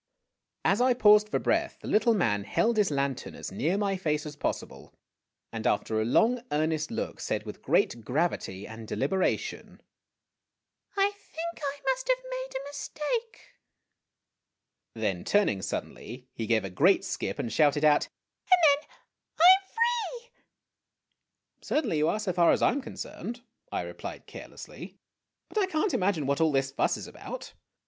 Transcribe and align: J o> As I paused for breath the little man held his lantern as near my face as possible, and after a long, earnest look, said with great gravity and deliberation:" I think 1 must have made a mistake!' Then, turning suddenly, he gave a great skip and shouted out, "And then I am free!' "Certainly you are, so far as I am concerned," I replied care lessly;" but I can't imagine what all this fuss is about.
J 0.01 0.03
o> 0.03 0.71
As 0.71 0.81
I 0.81 0.93
paused 0.95 1.29
for 1.29 1.37
breath 1.37 1.77
the 1.79 1.87
little 1.87 2.15
man 2.15 2.43
held 2.43 2.77
his 2.77 2.89
lantern 2.89 3.35
as 3.35 3.51
near 3.51 3.77
my 3.77 3.97
face 3.97 4.25
as 4.25 4.35
possible, 4.35 4.95
and 5.51 5.67
after 5.67 6.01
a 6.01 6.05
long, 6.05 6.41
earnest 6.51 6.89
look, 6.89 7.19
said 7.19 7.43
with 7.43 7.61
great 7.61 8.03
gravity 8.03 8.65
and 8.65 8.87
deliberation:" 8.87 9.79
I 10.97 11.11
think 11.11 11.61
1 11.61 11.73
must 11.85 12.07
have 12.07 12.31
made 12.31 12.55
a 12.55 12.67
mistake!' 12.67 13.49
Then, 14.95 15.23
turning 15.23 15.61
suddenly, 15.61 16.25
he 16.33 16.47
gave 16.47 16.65
a 16.65 16.71
great 16.71 17.05
skip 17.05 17.37
and 17.37 17.53
shouted 17.53 17.85
out, 17.85 18.05
"And 18.05 18.81
then 18.81 18.89
I 19.39 19.47
am 19.59 19.67
free!' 19.69 20.31
"Certainly 21.61 21.99
you 21.99 22.07
are, 22.09 22.19
so 22.19 22.33
far 22.33 22.51
as 22.51 22.63
I 22.63 22.71
am 22.71 22.81
concerned," 22.81 23.43
I 23.71 23.81
replied 23.83 24.25
care 24.25 24.47
lessly;" 24.47 24.95
but 25.49 25.59
I 25.59 25.67
can't 25.67 25.93
imagine 25.93 26.25
what 26.25 26.41
all 26.41 26.51
this 26.51 26.71
fuss 26.71 26.97
is 26.97 27.05
about. 27.05 27.53